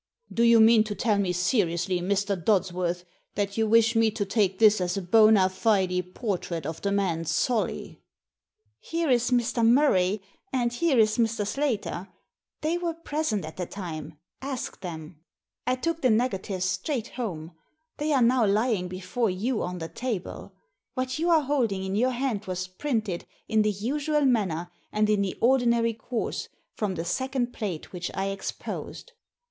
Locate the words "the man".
6.81-7.23